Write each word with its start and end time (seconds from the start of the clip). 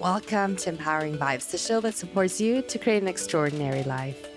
Welcome 0.00 0.56
to 0.56 0.70
Empowering 0.70 1.18
Vibes, 1.18 1.50
the 1.50 1.58
show 1.58 1.78
that 1.82 1.94
supports 1.94 2.40
you 2.40 2.62
to 2.62 2.78
create 2.78 3.02
an 3.02 3.08
extraordinary 3.08 3.82
life. 3.82 4.28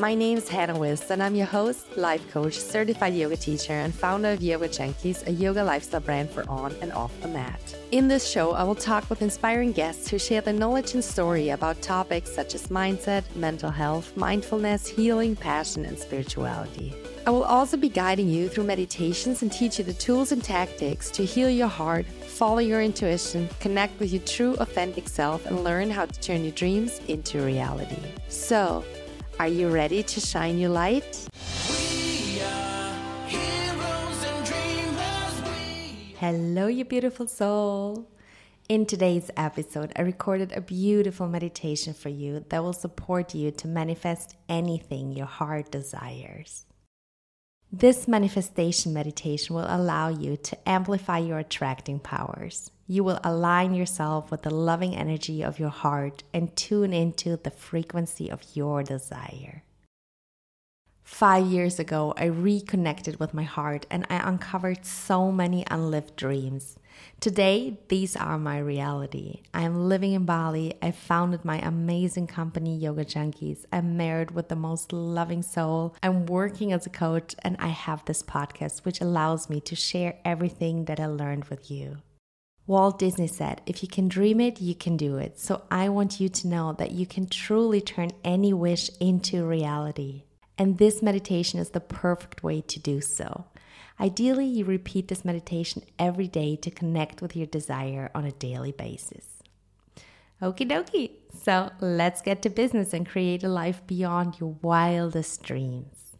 My 0.00 0.16
name 0.16 0.36
is 0.36 0.48
Hannah 0.48 0.76
Wiz, 0.76 1.12
and 1.12 1.22
I'm 1.22 1.36
your 1.36 1.46
host, 1.46 1.96
life 1.96 2.28
coach, 2.32 2.58
certified 2.58 3.14
yoga 3.14 3.36
teacher, 3.36 3.72
and 3.72 3.94
founder 3.94 4.32
of 4.32 4.42
Yoga 4.42 4.68
Junkies, 4.68 5.24
a 5.28 5.30
yoga 5.30 5.62
lifestyle 5.62 6.00
brand 6.00 6.28
for 6.28 6.42
on 6.50 6.74
and 6.82 6.92
off 6.92 7.12
the 7.20 7.28
mat. 7.28 7.60
In 7.92 8.08
this 8.08 8.28
show, 8.28 8.50
I 8.50 8.64
will 8.64 8.74
talk 8.74 9.08
with 9.08 9.22
inspiring 9.22 9.70
guests 9.70 10.10
who 10.10 10.18
share 10.18 10.40
their 10.40 10.54
knowledge 10.54 10.94
and 10.94 11.04
story 11.04 11.50
about 11.50 11.80
topics 11.82 12.34
such 12.34 12.56
as 12.56 12.66
mindset, 12.66 13.22
mental 13.36 13.70
health, 13.70 14.16
mindfulness, 14.16 14.88
healing, 14.88 15.36
passion, 15.36 15.84
and 15.84 15.96
spirituality. 15.96 16.92
I 17.24 17.30
will 17.30 17.44
also 17.44 17.76
be 17.76 17.88
guiding 17.88 18.28
you 18.28 18.48
through 18.48 18.64
meditations 18.64 19.42
and 19.42 19.52
teach 19.52 19.78
you 19.78 19.84
the 19.84 19.92
tools 19.92 20.32
and 20.32 20.42
tactics 20.42 21.08
to 21.12 21.24
heal 21.24 21.48
your 21.48 21.68
heart, 21.68 22.04
follow 22.04 22.58
your 22.58 22.82
intuition, 22.82 23.48
connect 23.60 24.00
with 24.00 24.12
your 24.12 24.22
true, 24.22 24.54
authentic 24.54 25.08
self, 25.08 25.46
and 25.46 25.62
learn 25.62 25.88
how 25.88 26.04
to 26.04 26.20
turn 26.20 26.42
your 26.42 26.50
dreams 26.50 27.00
into 27.06 27.40
reality. 27.40 28.02
So, 28.26 28.84
are 29.38 29.46
you 29.46 29.68
ready 29.68 30.02
to 30.02 30.20
shine 30.20 30.58
your 30.58 30.70
light? 30.70 31.28
Hello, 36.18 36.66
you 36.66 36.84
beautiful 36.84 37.28
soul. 37.28 38.08
In 38.68 38.84
today's 38.84 39.30
episode, 39.36 39.92
I 39.94 40.02
recorded 40.02 40.50
a 40.56 40.60
beautiful 40.60 41.28
meditation 41.28 41.94
for 41.94 42.08
you 42.08 42.44
that 42.48 42.64
will 42.64 42.72
support 42.72 43.32
you 43.32 43.52
to 43.52 43.68
manifest 43.68 44.34
anything 44.48 45.12
your 45.12 45.26
heart 45.26 45.70
desires. 45.70 46.66
This 47.74 48.06
manifestation 48.06 48.92
meditation 48.92 49.56
will 49.56 49.64
allow 49.66 50.10
you 50.10 50.36
to 50.36 50.68
amplify 50.68 51.16
your 51.16 51.38
attracting 51.38 52.00
powers. 52.00 52.70
You 52.86 53.02
will 53.02 53.18
align 53.24 53.72
yourself 53.72 54.30
with 54.30 54.42
the 54.42 54.50
loving 54.50 54.94
energy 54.94 55.42
of 55.42 55.58
your 55.58 55.70
heart 55.70 56.22
and 56.34 56.54
tune 56.54 56.92
into 56.92 57.38
the 57.38 57.50
frequency 57.50 58.30
of 58.30 58.42
your 58.52 58.82
desire. 58.82 59.62
Five 61.04 61.46
years 61.46 61.78
ago, 61.78 62.14
I 62.16 62.26
reconnected 62.26 63.18
with 63.18 63.34
my 63.34 63.42
heart 63.42 63.86
and 63.90 64.06
I 64.08 64.16
uncovered 64.28 64.86
so 64.86 65.32
many 65.32 65.64
unlived 65.70 66.16
dreams. 66.16 66.78
Today, 67.20 67.78
these 67.88 68.16
are 68.16 68.38
my 68.38 68.58
reality. 68.58 69.42
I 69.52 69.62
am 69.62 69.88
living 69.88 70.12
in 70.12 70.24
Bali. 70.24 70.74
I 70.80 70.90
founded 70.90 71.44
my 71.44 71.58
amazing 71.58 72.26
company, 72.26 72.76
Yoga 72.76 73.04
Junkies. 73.04 73.64
I'm 73.72 73.96
married 73.96 74.32
with 74.32 74.48
the 74.48 74.56
most 74.56 74.92
loving 74.92 75.42
soul. 75.42 75.94
I'm 76.02 76.26
working 76.26 76.72
as 76.72 76.86
a 76.86 76.90
coach, 76.90 77.34
and 77.42 77.56
I 77.58 77.68
have 77.68 78.04
this 78.04 78.22
podcast, 78.22 78.84
which 78.84 79.00
allows 79.00 79.48
me 79.48 79.60
to 79.62 79.76
share 79.76 80.18
everything 80.24 80.84
that 80.84 81.00
I 81.00 81.06
learned 81.06 81.46
with 81.46 81.70
you. 81.70 81.98
Walt 82.66 82.98
Disney 82.98 83.26
said, 83.26 83.60
If 83.66 83.82
you 83.82 83.88
can 83.88 84.08
dream 84.08 84.40
it, 84.40 84.60
you 84.60 84.74
can 84.74 84.96
do 84.96 85.16
it. 85.16 85.38
So 85.38 85.62
I 85.70 85.88
want 85.88 86.20
you 86.20 86.28
to 86.28 86.48
know 86.48 86.72
that 86.74 86.92
you 86.92 87.06
can 87.06 87.26
truly 87.26 87.80
turn 87.80 88.10
any 88.24 88.52
wish 88.52 88.90
into 89.00 89.44
reality. 89.44 90.24
And 90.62 90.78
this 90.78 91.02
meditation 91.02 91.58
is 91.58 91.70
the 91.70 91.80
perfect 91.80 92.44
way 92.44 92.60
to 92.60 92.78
do 92.78 93.00
so. 93.00 93.46
Ideally, 93.98 94.46
you 94.46 94.64
repeat 94.64 95.08
this 95.08 95.24
meditation 95.24 95.82
every 95.98 96.28
day 96.28 96.54
to 96.54 96.70
connect 96.70 97.20
with 97.20 97.34
your 97.34 97.48
desire 97.48 98.12
on 98.14 98.24
a 98.26 98.30
daily 98.30 98.70
basis. 98.70 99.42
Okie 100.40 100.70
dokie. 100.70 101.10
So 101.34 101.68
let's 101.80 102.22
get 102.22 102.42
to 102.42 102.48
business 102.48 102.94
and 102.94 103.08
create 103.08 103.42
a 103.42 103.48
life 103.48 103.84
beyond 103.88 104.38
your 104.38 104.54
wildest 104.62 105.42
dreams. 105.42 106.16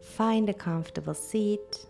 Find 0.00 0.48
a 0.48 0.54
comfortable 0.54 1.12
seat, 1.12 1.84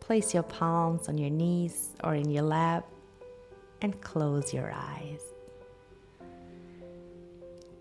place 0.00 0.34
your 0.34 0.42
palms 0.42 1.08
on 1.08 1.16
your 1.16 1.30
knees 1.30 1.90
or 2.02 2.16
in 2.16 2.28
your 2.28 2.42
lap, 2.42 2.84
and 3.82 4.00
close 4.00 4.52
your 4.52 4.72
eyes. 4.74 5.33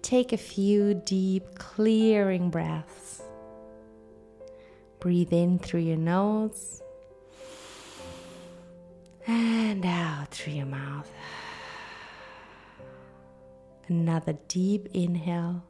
Take 0.03 0.31
a 0.31 0.37
few 0.37 0.93
deep, 0.93 1.57
clearing 1.57 2.51
breaths 2.51 3.23
Breathe 5.03 5.33
in 5.33 5.59
through 5.59 5.81
your 5.81 5.97
nose 5.97 6.81
and 9.27 9.86
out 9.86 10.30
through 10.31 10.53
your 10.53 10.65
mouth. 10.65 11.11
Another 13.89 14.37
deep 14.47 14.87
inhale 14.93 15.61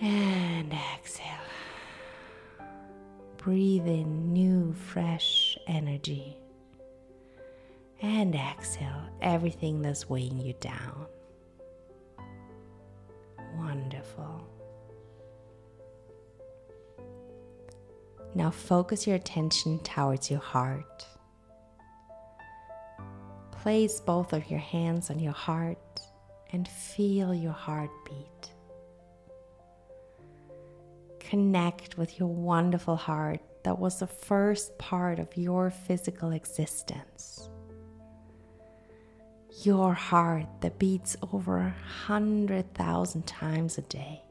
and 0.00 0.74
exhale. 0.96 1.28
Breathe 3.36 3.86
in 3.86 4.32
new, 4.32 4.72
fresh 4.72 5.56
energy 5.68 6.36
and 8.00 8.34
exhale 8.34 9.04
everything 9.20 9.80
that's 9.80 10.10
weighing 10.10 10.40
you 10.40 10.54
down. 10.54 11.06
Wonderful. 13.56 14.46
Now 18.34 18.50
focus 18.50 19.06
your 19.06 19.16
attention 19.16 19.78
towards 19.80 20.30
your 20.30 20.40
heart. 20.40 21.06
Place 23.50 24.00
both 24.00 24.32
of 24.32 24.50
your 24.50 24.58
hands 24.58 25.10
on 25.10 25.18
your 25.18 25.32
heart 25.32 26.00
and 26.50 26.66
feel 26.66 27.34
your 27.34 27.52
heartbeat. 27.52 28.52
Connect 31.20 31.96
with 31.96 32.18
your 32.18 32.28
wonderful 32.28 32.96
heart 32.96 33.40
that 33.64 33.78
was 33.78 33.98
the 33.98 34.06
first 34.06 34.76
part 34.78 35.18
of 35.18 35.36
your 35.36 35.70
physical 35.70 36.32
existence. 36.32 37.48
Your 39.62 39.94
heart 39.94 40.46
that 40.60 40.78
beats 40.78 41.16
over 41.32 41.58
a 41.58 41.74
hundred 42.06 42.74
thousand 42.74 43.26
times 43.26 43.78
a 43.78 43.82
day 43.82 44.22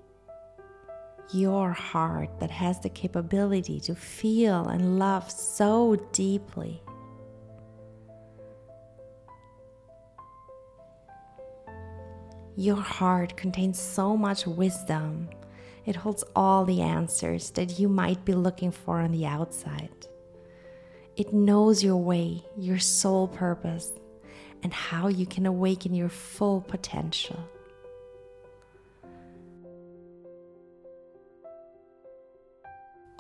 your 1.34 1.72
heart 1.72 2.40
that 2.40 2.52
has 2.52 2.80
the 2.80 2.90
capability 2.90 3.80
to 3.80 3.96
feel 3.96 4.68
and 4.68 5.00
love 5.00 5.32
so 5.32 5.96
deeply. 6.12 6.82
Your 12.58 12.76
heart 12.76 13.38
contains 13.38 13.80
so 13.80 14.18
much 14.18 14.46
wisdom. 14.46 15.30
It 15.86 15.96
holds 15.96 16.24
all 16.36 16.66
the 16.66 16.82
answers 16.82 17.50
that 17.52 17.80
you 17.80 17.88
might 17.88 18.24
be 18.26 18.34
looking 18.34 18.72
for 18.72 19.00
on 19.00 19.12
the 19.12 19.26
outside. 19.26 19.90
It 21.16 21.34
knows 21.34 21.84
your 21.84 21.98
way, 21.98 22.44
your 22.58 22.80
soul 22.80 23.28
purpose, 23.28 23.94
and 24.64 24.74
how 24.74 25.08
you 25.08 25.26
can 25.26 25.46
awaken 25.46 25.94
your 25.94 26.10
full 26.10 26.62
potential. 26.62 27.40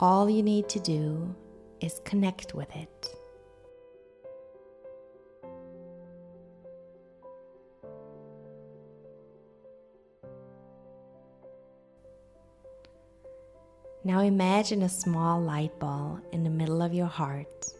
all 0.01 0.28
you 0.28 0.41
need 0.41 0.68
to 0.68 0.80
do 0.80 1.34
is 1.80 2.01
connect 2.03 2.56
with 2.56 2.75
it. 2.75 3.07
Now 14.03 14.22
imagine 14.22 14.81
a 14.81 14.90
small 14.90 15.40
light 15.40 15.78
ball 15.80 16.19
in 16.31 16.44
the 16.44 16.50
middle 16.50 16.81
of 16.81 16.96
your 16.96 17.06
heart. 17.06 17.72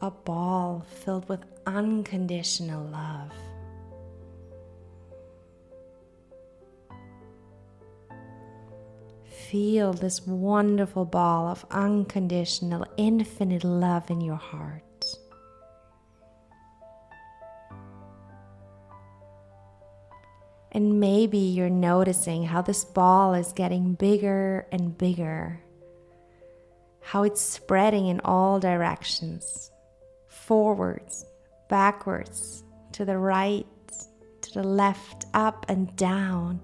A 0.00 0.10
ball 0.10 0.86
filled 1.04 1.28
with 1.28 1.44
unconditional 1.66 2.84
love. 2.84 3.32
feel 9.50 9.94
this 9.94 10.26
wonderful 10.26 11.06
ball 11.06 11.48
of 11.48 11.64
unconditional, 11.70 12.84
infinite 12.98 13.64
love 13.64 14.10
in 14.10 14.20
your 14.20 14.36
heart. 14.36 14.82
And 20.70 21.00
maybe 21.00 21.38
you're 21.38 21.70
noticing 21.70 22.44
how 22.44 22.60
this 22.60 22.84
ball 22.84 23.32
is 23.32 23.54
getting 23.54 23.94
bigger 23.94 24.66
and 24.70 24.96
bigger, 24.98 25.60
how 27.00 27.22
it's 27.22 27.40
spreading 27.40 28.06
in 28.06 28.20
all 28.20 28.60
directions 28.60 29.70
forwards, 30.48 31.26
backwards, 31.68 32.64
to 32.90 33.04
the 33.04 33.18
right, 33.18 33.66
to 34.40 34.54
the 34.54 34.62
left, 34.62 35.26
up 35.34 35.66
and 35.68 35.94
down. 35.94 36.58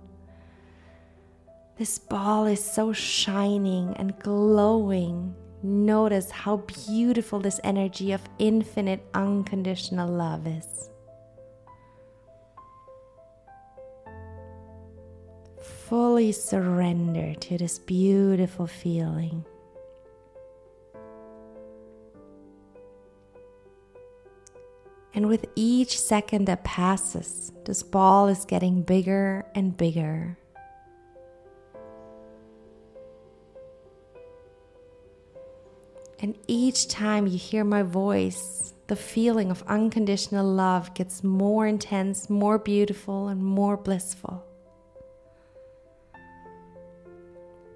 This 1.77 1.99
ball 1.99 2.47
is 2.47 2.65
so 2.65 2.95
shining 2.95 3.95
and 3.99 4.19
glowing. 4.21 5.35
Notice 5.63 6.31
how 6.31 6.65
beautiful 6.87 7.41
this 7.41 7.61
energy 7.63 8.13
of 8.13 8.23
infinite, 8.39 9.05
unconditional 9.13 10.09
love 10.09 10.47
is. 10.47 10.89
Fully 15.61 16.33
surrender 16.33 17.35
to 17.35 17.59
this 17.59 17.79
beautiful 17.79 18.67
feeling. 18.67 19.45
And 25.15 25.29
with 25.29 25.47
each 25.55 25.99
second 25.99 26.47
that 26.47 26.65
passes, 26.65 27.53
this 27.65 27.85
ball 27.85 28.27
is 28.27 28.45
getting 28.45 28.83
bigger 28.83 29.47
and 29.55 29.77
bigger. 29.77 30.37
And 36.19 36.37
each 36.49 36.89
time 36.89 37.29
you 37.29 37.39
hear 37.39 37.63
my 37.65 37.83
voice, 37.83 38.75
the 38.89 38.97
feeling 38.97 39.51
of 39.51 39.63
unconditional 39.69 40.47
love 40.47 40.95
gets 40.95 41.23
more 41.23 41.67
intense, 41.67 42.29
more 42.29 42.59
beautiful, 42.59 43.29
and 43.29 43.43
more 43.43 43.77
blissful. 43.77 44.45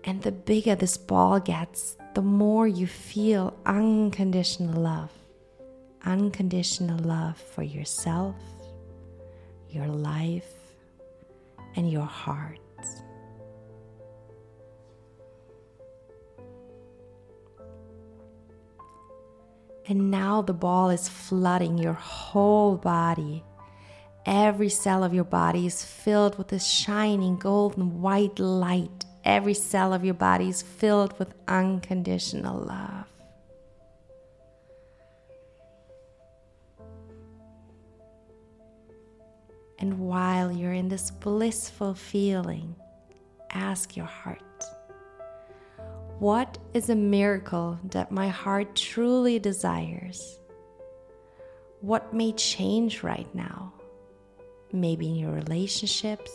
And 0.02 0.22
the 0.22 0.32
bigger 0.32 0.74
this 0.74 0.96
ball 0.96 1.38
gets, 1.38 1.96
the 2.14 2.22
more 2.22 2.66
you 2.66 2.86
feel 2.86 3.56
unconditional 3.64 4.80
love. 4.80 5.12
Unconditional 6.04 6.98
love 7.00 7.36
for 7.36 7.62
yourself, 7.62 8.36
your 9.68 9.86
life, 9.86 10.52
and 11.76 11.90
your 11.90 12.06
heart. 12.06 12.58
And 19.88 20.10
now 20.10 20.42
the 20.42 20.52
ball 20.52 20.90
is 20.90 21.08
flooding 21.08 21.78
your 21.78 21.94
whole 21.94 22.76
body. 22.76 23.42
Every 24.26 24.68
cell 24.68 25.02
of 25.02 25.14
your 25.14 25.24
body 25.24 25.66
is 25.66 25.82
filled 25.82 26.36
with 26.36 26.48
this 26.48 26.66
shining 26.66 27.38
golden 27.38 28.02
white 28.02 28.38
light. 28.38 29.06
Every 29.24 29.54
cell 29.54 29.94
of 29.94 30.04
your 30.04 30.14
body 30.14 30.48
is 30.50 30.60
filled 30.60 31.18
with 31.18 31.32
unconditional 31.48 32.60
love. 32.60 32.97
And 39.78 40.00
while 40.00 40.50
you're 40.50 40.72
in 40.72 40.88
this 40.88 41.10
blissful 41.10 41.94
feeling, 41.94 42.74
ask 43.50 43.96
your 43.96 44.06
heart 44.06 44.42
what 46.18 46.58
is 46.74 46.90
a 46.90 46.96
miracle 46.96 47.78
that 47.90 48.10
my 48.10 48.26
heart 48.26 48.74
truly 48.74 49.38
desires? 49.38 50.40
What 51.80 52.12
may 52.12 52.32
change 52.32 53.04
right 53.04 53.32
now? 53.36 53.72
Maybe 54.72 55.06
in 55.06 55.14
your 55.14 55.30
relationships, 55.30 56.32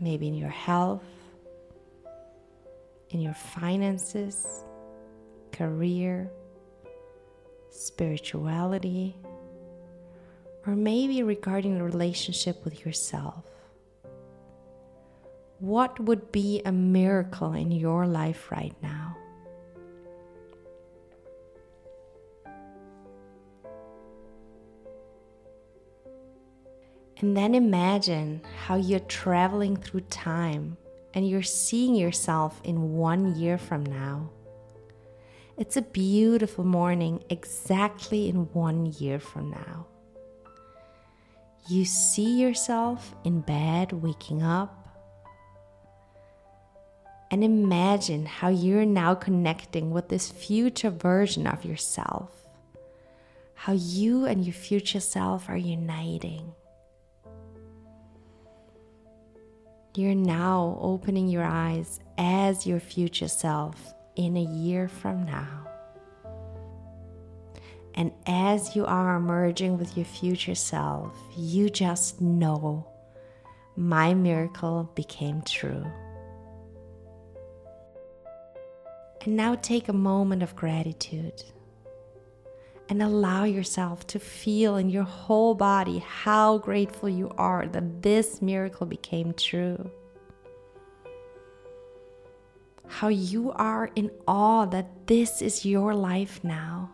maybe 0.00 0.28
in 0.28 0.34
your 0.34 0.48
health, 0.48 1.04
in 3.10 3.20
your 3.20 3.34
finances, 3.34 4.64
career, 5.52 6.30
spirituality, 7.70 9.14
or 10.66 10.74
maybe 10.74 11.22
regarding 11.22 11.78
the 11.78 11.84
relationship 11.84 12.64
with 12.64 12.84
yourself. 12.84 13.44
What 15.58 16.00
would 16.00 16.32
be 16.32 16.62
a 16.64 16.72
miracle 16.72 17.52
in 17.52 17.70
your 17.70 18.06
life 18.06 18.50
right 18.50 18.74
now? 18.82 19.16
And 27.18 27.36
then 27.36 27.54
imagine 27.54 28.42
how 28.66 28.76
you're 28.76 29.00
traveling 29.00 29.76
through 29.76 30.02
time 30.02 30.76
and 31.14 31.28
you're 31.28 31.42
seeing 31.42 31.94
yourself 31.94 32.60
in 32.64 32.94
one 32.94 33.36
year 33.36 33.56
from 33.56 33.84
now. 33.84 34.30
It's 35.56 35.76
a 35.76 35.82
beautiful 35.82 36.64
morning 36.64 37.22
exactly 37.30 38.28
in 38.28 38.52
one 38.52 38.86
year 38.98 39.20
from 39.20 39.50
now. 39.50 39.86
You 41.66 41.86
see 41.86 42.40
yourself 42.40 43.14
in 43.24 43.40
bed 43.40 43.92
waking 43.92 44.42
up 44.42 44.84
and 47.30 47.42
imagine 47.42 48.26
how 48.26 48.48
you're 48.48 48.84
now 48.84 49.14
connecting 49.14 49.90
with 49.90 50.08
this 50.08 50.30
future 50.30 50.90
version 50.90 51.46
of 51.46 51.64
yourself. 51.64 52.30
How 53.54 53.72
you 53.72 54.26
and 54.26 54.44
your 54.44 54.52
future 54.52 55.00
self 55.00 55.48
are 55.48 55.56
uniting. 55.56 56.52
You're 59.96 60.14
now 60.14 60.78
opening 60.82 61.28
your 61.28 61.44
eyes 61.44 61.98
as 62.18 62.66
your 62.66 62.80
future 62.80 63.28
self 63.28 63.94
in 64.16 64.36
a 64.36 64.42
year 64.42 64.86
from 64.86 65.24
now. 65.24 65.73
And 67.94 68.12
as 68.26 68.74
you 68.74 68.84
are 68.86 69.20
merging 69.20 69.78
with 69.78 69.96
your 69.96 70.06
future 70.06 70.56
self, 70.56 71.16
you 71.36 71.70
just 71.70 72.20
know 72.20 72.86
my 73.76 74.14
miracle 74.14 74.90
became 74.94 75.42
true. 75.42 75.84
And 79.22 79.36
now 79.36 79.54
take 79.54 79.88
a 79.88 79.92
moment 79.92 80.42
of 80.42 80.56
gratitude 80.56 81.42
and 82.88 83.02
allow 83.02 83.44
yourself 83.44 84.06
to 84.08 84.18
feel 84.18 84.76
in 84.76 84.90
your 84.90 85.04
whole 85.04 85.54
body 85.54 86.00
how 86.00 86.58
grateful 86.58 87.08
you 87.08 87.30
are 87.38 87.66
that 87.66 88.02
this 88.02 88.42
miracle 88.42 88.86
became 88.86 89.32
true. 89.34 89.90
How 92.86 93.08
you 93.08 93.50
are 93.52 93.90
in 93.94 94.10
awe 94.28 94.66
that 94.66 95.06
this 95.06 95.40
is 95.40 95.64
your 95.64 95.94
life 95.94 96.44
now. 96.44 96.90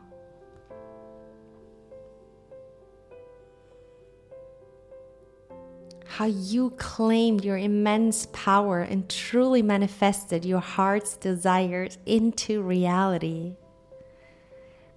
How 6.20 6.26
you 6.26 6.68
claimed 6.76 7.46
your 7.46 7.56
immense 7.56 8.28
power 8.34 8.80
and 8.80 9.08
truly 9.08 9.62
manifested 9.62 10.44
your 10.44 10.60
heart's 10.60 11.16
desires 11.16 11.96
into 12.04 12.60
reality. 12.60 13.56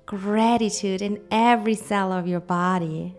Gratitude 0.05 1.01
in 1.01 1.23
every 1.31 1.75
cell 1.75 2.11
of 2.11 2.27
your 2.27 2.41
body. 2.41 3.15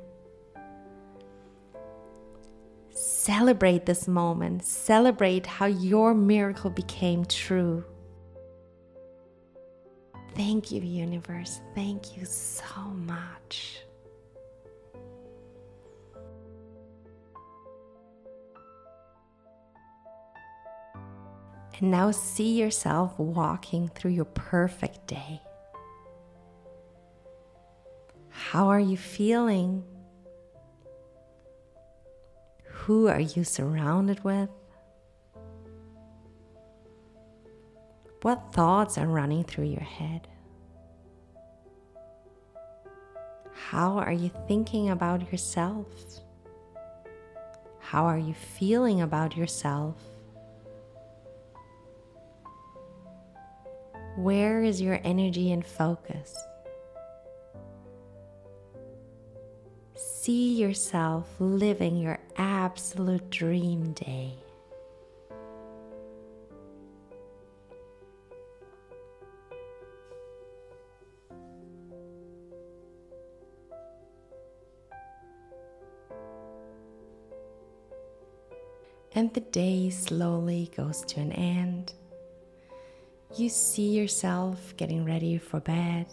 Celebrate 2.90 3.86
this 3.86 4.06
moment. 4.06 4.66
Celebrate 4.66 5.46
how 5.46 5.64
your 5.64 6.12
miracle 6.12 6.68
became 6.68 7.24
true. 7.24 7.82
Thank 10.34 10.70
you, 10.70 10.82
universe. 10.82 11.62
Thank 11.74 12.18
you 12.18 12.26
so 12.26 12.82
much. 12.82 13.73
And 21.80 21.90
now 21.90 22.12
see 22.12 22.60
yourself 22.60 23.18
walking 23.18 23.88
through 23.88 24.12
your 24.12 24.26
perfect 24.26 25.08
day. 25.08 25.40
How 28.28 28.68
are 28.68 28.80
you 28.80 28.96
feeling? 28.96 29.82
Who 32.64 33.08
are 33.08 33.20
you 33.20 33.42
surrounded 33.42 34.22
with? 34.22 34.50
What 38.22 38.52
thoughts 38.52 38.96
are 38.96 39.06
running 39.06 39.42
through 39.42 39.66
your 39.66 39.80
head? 39.80 40.28
How 43.52 43.98
are 43.98 44.12
you 44.12 44.30
thinking 44.46 44.90
about 44.90 45.32
yourself? 45.32 45.86
How 47.80 48.04
are 48.04 48.18
you 48.18 48.34
feeling 48.34 49.00
about 49.00 49.36
yourself? 49.36 50.13
Where 54.24 54.62
is 54.62 54.80
your 54.80 54.98
energy 55.04 55.52
and 55.52 55.62
focus? 55.62 56.34
See 59.94 60.54
yourself 60.54 61.28
living 61.38 61.98
your 61.98 62.18
absolute 62.38 63.28
dream 63.28 63.92
day. 63.92 64.32
And 79.14 79.34
the 79.34 79.40
day 79.40 79.90
slowly 79.90 80.70
goes 80.74 81.02
to 81.08 81.20
an 81.20 81.32
end 81.32 81.92
you 83.38 83.48
see 83.48 83.90
yourself 83.90 84.76
getting 84.76 85.04
ready 85.04 85.38
for 85.38 85.60
bed. 85.60 86.06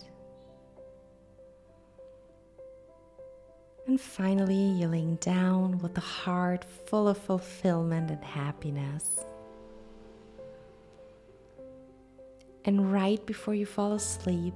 And 3.88 4.00
finally, 4.00 4.72
you're 4.80 4.90
laying 4.90 5.16
down 5.16 5.80
with 5.80 5.98
a 5.98 6.02
heart 6.02 6.66
full 6.86 7.08
of 7.08 7.18
fulfillment 7.18 8.10
and 8.10 8.24
happiness. 8.24 9.26
And 12.64 12.94
right 12.94 13.26
before 13.26 13.56
you 13.56 13.66
fall 13.66 13.94
asleep, 13.94 14.54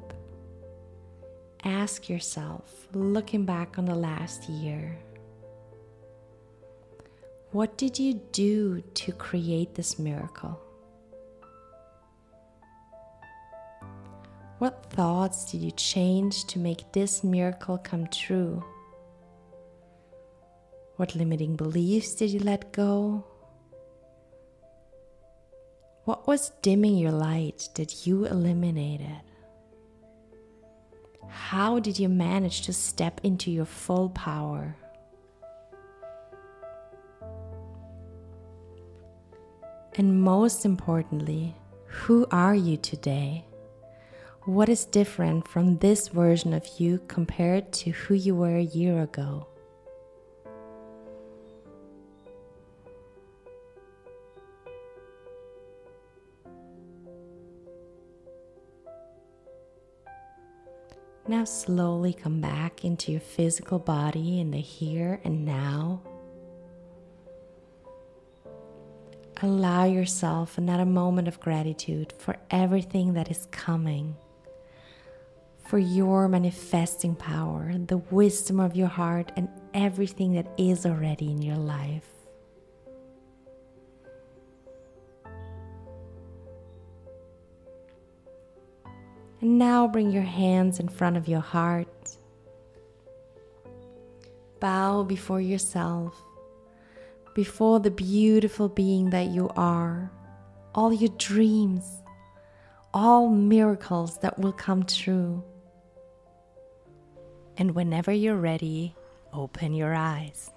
ask 1.63 2.07
yourself, 2.07 2.87
looking 2.93 3.45
back 3.45 3.77
on 3.77 3.85
the 3.85 3.95
last 3.95 4.47
year, 4.47 4.97
what 7.51 7.77
did 7.77 7.97
you 7.97 8.21
do 8.31 8.81
to 8.93 9.11
create 9.11 9.73
this 9.75 9.97
miracle? 9.97 10.59
What 14.57 14.85
thoughts 14.89 15.51
did 15.51 15.61
you 15.61 15.71
change 15.71 16.45
to 16.45 16.59
make 16.59 16.93
this 16.93 17.25
miracle 17.25 17.77
come 17.77 18.07
true? 18.07 18.63
What 20.95 21.13
limiting 21.13 21.57
beliefs 21.57 22.15
did 22.15 22.31
you 22.31 22.39
let 22.39 22.71
go? 22.71 23.25
What 26.05 26.25
was 26.25 26.51
dimming 26.61 26.97
your 26.97 27.11
light 27.11 27.67
that 27.75 28.07
you 28.07 28.25
eliminated? 28.25 29.19
How 31.27 31.79
did 31.79 31.99
you 31.99 32.07
manage 32.07 32.61
to 32.61 32.71
step 32.71 33.19
into 33.23 33.51
your 33.51 33.65
full 33.65 34.09
power? 34.09 34.77
And 39.97 40.21
most 40.21 40.63
importantly, 40.63 41.55
who 41.87 42.25
are 42.31 42.55
you 42.55 42.77
today? 42.77 43.43
What 44.45 44.69
is 44.69 44.85
different 44.85 45.47
from 45.47 45.79
this 45.79 46.09
version 46.09 46.53
of 46.53 46.67
you 46.77 47.01
compared 47.07 47.73
to 47.73 47.89
who 47.89 48.13
you 48.13 48.35
were 48.35 48.55
a 48.55 48.61
year 48.61 49.01
ago? 49.01 49.47
Now, 61.27 61.43
slowly 61.45 62.13
come 62.13 62.39
back 62.39 62.85
into 62.85 63.11
your 63.11 63.21
physical 63.21 63.79
body 63.79 64.39
in 64.39 64.51
the 64.51 64.61
here 64.61 65.19
and 65.23 65.43
now. 65.43 66.03
Allow 69.41 69.85
yourself 69.85 70.59
another 70.59 70.85
moment 70.85 71.27
of 71.27 71.39
gratitude 71.39 72.13
for 72.19 72.35
everything 72.51 73.13
that 73.13 73.31
is 73.31 73.47
coming 73.49 74.15
for 75.75 75.79
your 75.79 76.29
manifesting 76.29 77.13
power, 77.13 77.69
the 77.87 77.97
wisdom 77.97 78.61
of 78.61 78.77
your 78.77 78.87
heart, 78.87 79.29
and 79.35 79.49
everything 79.73 80.31
that 80.31 80.47
is 80.57 80.85
already 80.85 81.29
in 81.29 81.41
your 81.41 81.57
life. 81.57 82.07
And 89.41 89.59
now 89.59 89.85
bring 89.85 90.11
your 90.11 90.23
hands 90.23 90.79
in 90.79 90.87
front 90.87 91.17
of 91.17 91.27
your 91.27 91.41
heart. 91.41 92.15
Bow 94.61 95.03
before 95.03 95.41
yourself, 95.41 96.15
before 97.33 97.81
the 97.81 97.91
beautiful 97.91 98.69
being 98.69 99.09
that 99.09 99.27
you 99.27 99.49
are, 99.57 100.09
all 100.73 100.93
your 100.93 101.11
dreams, 101.17 101.83
all 102.93 103.27
miracles 103.27 104.17
that 104.19 104.39
will 104.39 104.53
come 104.53 104.83
true. 104.85 105.43
And 107.57 107.75
whenever 107.75 108.11
you're 108.11 108.35
ready, 108.35 108.95
open 109.33 109.73
your 109.73 109.93
eyes. 109.93 110.51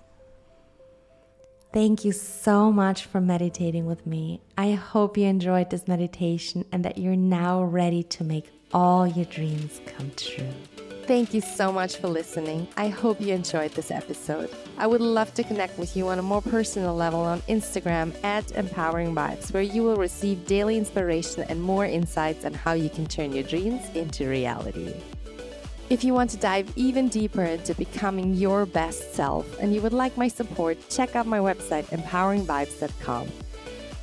Thank 1.73 2.05
you 2.05 2.13
so 2.13 2.73
much 2.73 3.05
for 3.05 3.21
meditating 3.21 3.85
with 3.85 4.07
me. 4.07 4.41
I 4.57 4.73
hope 4.73 5.19
you 5.19 5.27
enjoyed 5.27 5.69
this 5.71 5.87
meditation 5.87 6.65
and 6.73 6.85
that 6.85 6.97
you're 6.97 7.15
now 7.15 7.63
ready 7.63 8.03
to 8.05 8.25
make 8.25 8.51
all 8.73 9.07
your 9.07 9.27
dreams 9.27 9.81
come 9.87 10.11
true. 10.17 10.53
Thank 11.09 11.33
you 11.33 11.41
so 11.41 11.73
much 11.73 11.97
for 11.97 12.09
listening. 12.09 12.69
I 12.77 12.89
hope 12.89 13.21
you 13.21 13.33
enjoyed 13.33 13.73
this 13.73 13.91
episode. 13.91 14.51
I 14.77 14.87
would 14.87 15.01
love 15.01 15.33
to 15.35 15.43
connect 15.43 15.79
with 15.79 15.97
you 15.97 16.09
on 16.09 16.19
a 16.19 16.23
more 16.23 16.43
personal 16.43 16.95
level 16.95 17.21
on 17.21 17.41
Instagram 17.43 18.13
at 18.25 18.51
Empowering 18.53 19.15
Vibes, 19.15 19.53
where 19.53 19.63
you 19.63 19.83
will 19.83 19.97
receive 19.97 20.47
daily 20.47 20.77
inspiration 20.77 21.45
and 21.49 21.63
more 21.63 21.87
insights 21.87 22.45
on 22.45 22.53
how 22.53 22.73
you 22.73 22.91
can 22.91 23.07
turn 23.07 23.33
your 23.33 23.45
dreams 23.45 23.89
into 23.95 24.29
reality. 24.29 24.95
If 25.91 26.05
you 26.05 26.13
want 26.13 26.29
to 26.31 26.37
dive 26.37 26.71
even 26.77 27.09
deeper 27.09 27.43
into 27.43 27.75
becoming 27.75 28.35
your 28.35 28.67
best 28.67 29.15
self 29.15 29.59
and 29.59 29.75
you 29.75 29.81
would 29.81 29.95
like 29.95 30.19
my 30.19 30.29
support, 30.29 30.77
check 30.91 31.17
out 31.17 31.27
my 31.27 31.39
website, 31.39 31.85
empoweringvibes.com. 31.87 33.29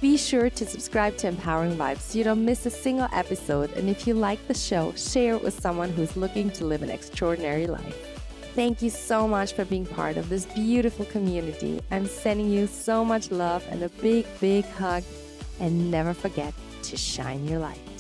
Be 0.01 0.17
sure 0.17 0.49
to 0.49 0.65
subscribe 0.65 1.15
to 1.17 1.27
Empowering 1.27 1.75
Vibes 1.75 1.99
so 1.99 2.17
you 2.17 2.23
don't 2.23 2.43
miss 2.43 2.65
a 2.65 2.71
single 2.71 3.07
episode. 3.13 3.71
And 3.73 3.87
if 3.87 4.07
you 4.07 4.15
like 4.15 4.45
the 4.47 4.53
show, 4.55 4.93
share 4.93 5.35
it 5.35 5.43
with 5.43 5.59
someone 5.59 5.91
who's 5.91 6.17
looking 6.17 6.49
to 6.51 6.65
live 6.65 6.81
an 6.81 6.89
extraordinary 6.89 7.67
life. 7.67 7.95
Thank 8.55 8.81
you 8.81 8.89
so 8.89 9.27
much 9.27 9.53
for 9.53 9.63
being 9.63 9.85
part 9.85 10.17
of 10.17 10.27
this 10.27 10.45
beautiful 10.45 11.05
community. 11.05 11.81
I'm 11.91 12.07
sending 12.07 12.49
you 12.49 12.65
so 12.65 13.05
much 13.05 13.29
love 13.29 13.63
and 13.69 13.83
a 13.83 13.89
big, 13.89 14.25
big 14.39 14.65
hug. 14.65 15.03
And 15.59 15.91
never 15.91 16.15
forget 16.15 16.53
to 16.83 16.97
shine 16.97 17.47
your 17.47 17.59
light. 17.59 17.94